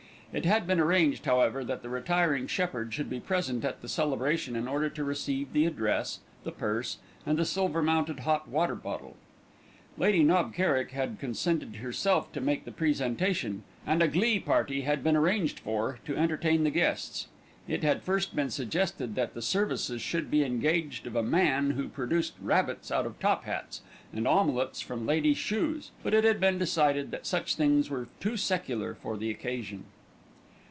It 0.33 0.45
had 0.45 0.65
been 0.65 0.79
arranged, 0.79 1.25
however, 1.25 1.61
that 1.65 1.81
the 1.81 1.89
retiring 1.89 2.47
shepherd 2.47 2.93
should 2.93 3.09
be 3.09 3.19
present 3.19 3.65
at 3.65 3.81
the 3.81 3.89
celebration 3.89 4.55
in 4.55 4.65
order 4.65 4.89
to 4.89 5.03
receive 5.03 5.51
the 5.51 5.65
address, 5.65 6.19
the 6.45 6.53
purse 6.53 6.99
and 7.25 7.37
the 7.37 7.43
silver 7.43 7.81
mounted 7.81 8.21
hot 8.21 8.47
water 8.47 8.73
bottle. 8.75 9.17
Lady 9.97 10.23
Knob 10.23 10.53
Kerrick 10.53 10.91
had 10.91 11.19
consented 11.19 11.75
herself 11.75 12.31
to 12.31 12.39
make 12.39 12.63
the 12.63 12.71
presentation, 12.71 13.63
and 13.85 14.01
a 14.01 14.07
glee 14.07 14.39
party 14.39 14.83
had 14.83 15.03
been 15.03 15.17
arranged 15.17 15.59
for 15.59 15.99
to 16.05 16.15
entertain 16.15 16.63
the 16.63 16.69
guests. 16.71 17.27
It 17.67 17.83
had 17.83 18.01
first 18.01 18.33
been 18.33 18.51
suggested 18.51 19.15
that 19.15 19.33
the 19.33 19.41
services 19.41 20.01
should 20.01 20.31
be 20.31 20.45
engaged 20.45 21.05
of 21.07 21.17
a 21.17 21.23
man 21.23 21.71
who 21.71 21.89
produced 21.89 22.35
rabbits 22.39 22.89
out 22.89 23.05
of 23.05 23.19
top 23.19 23.43
hats, 23.43 23.81
and 24.13 24.25
omelettes 24.25 24.79
from 24.79 25.05
ladies' 25.05 25.35
shoes; 25.37 25.91
but 26.01 26.13
it 26.13 26.23
had 26.23 26.39
been 26.39 26.57
decided 26.57 27.11
that 27.11 27.25
such 27.25 27.55
things 27.55 27.89
were 27.89 28.07
too 28.21 28.37
secular 28.37 28.95
for 28.95 29.17
the 29.17 29.29
occasion. 29.29 29.83